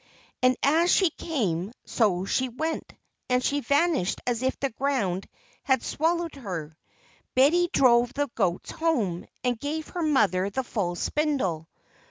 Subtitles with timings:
[0.41, 2.91] _"And as she came, so she went,
[3.29, 5.27] and she vanished as if the ground
[5.61, 6.75] had swallowed her.
[7.35, 11.69] Betty drove the goats home, and gave her mother the full spindle.